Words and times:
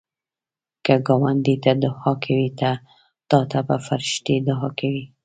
که 0.85 0.93
ګاونډي 1.07 1.55
ته 1.63 1.71
دعا 1.83 2.11
کوې، 2.23 2.49
تا 3.29 3.39
ته 3.51 3.59
به 3.67 3.77
فرښتې 3.85 4.35
دعا 4.47 4.69
کوي 4.79 5.05